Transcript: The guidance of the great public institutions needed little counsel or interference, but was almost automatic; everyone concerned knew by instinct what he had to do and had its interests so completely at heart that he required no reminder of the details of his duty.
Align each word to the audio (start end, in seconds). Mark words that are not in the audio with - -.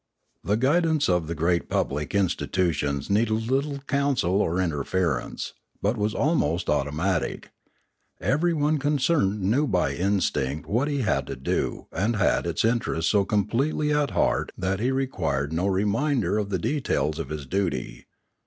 The 0.43 0.57
guidance 0.57 1.07
of 1.07 1.27
the 1.27 1.35
great 1.35 1.69
public 1.69 2.15
institutions 2.15 3.07
needed 3.07 3.51
little 3.51 3.77
counsel 3.85 4.41
or 4.41 4.59
interference, 4.59 5.53
but 5.79 5.95
was 5.95 6.15
almost 6.15 6.71
automatic; 6.71 7.51
everyone 8.19 8.79
concerned 8.79 9.41
knew 9.43 9.67
by 9.67 9.93
instinct 9.93 10.67
what 10.67 10.87
he 10.87 11.01
had 11.01 11.27
to 11.27 11.35
do 11.35 11.85
and 11.91 12.15
had 12.15 12.47
its 12.47 12.65
interests 12.65 13.11
so 13.11 13.25
completely 13.25 13.93
at 13.93 14.09
heart 14.09 14.51
that 14.57 14.79
he 14.79 14.89
required 14.89 15.53
no 15.53 15.67
reminder 15.67 16.39
of 16.39 16.49
the 16.49 16.57
details 16.57 17.19
of 17.19 17.29
his 17.29 17.45
duty. 17.45 18.07